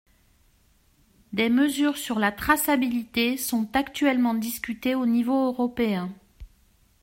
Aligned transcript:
Des 1.31 1.49
mesures 1.49 1.95
sur 1.95 2.17
la 2.17 2.31
traçabilité 2.31 3.37
sont 3.37 3.69
actuellement 3.75 4.33
discutées 4.33 4.95
au 4.95 5.05
niveau 5.05 5.45
européen. 5.49 6.11